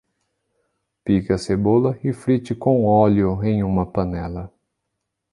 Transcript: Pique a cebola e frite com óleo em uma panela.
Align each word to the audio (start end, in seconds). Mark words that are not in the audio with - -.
Pique 1.03 1.29
a 1.31 1.37
cebola 1.37 1.95
e 2.03 2.11
frite 2.11 2.55
com 2.55 2.83
óleo 2.87 3.43
em 3.43 3.61
uma 3.61 3.85
panela. 3.85 4.51